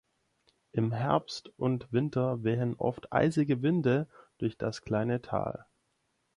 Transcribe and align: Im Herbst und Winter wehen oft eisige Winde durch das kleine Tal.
Im 0.71 0.91
Herbst 0.93 1.49
und 1.59 1.93
Winter 1.93 2.43
wehen 2.43 2.73
oft 2.75 3.13
eisige 3.13 3.61
Winde 3.61 4.07
durch 4.39 4.57
das 4.57 4.81
kleine 4.81 5.21
Tal. 5.21 5.67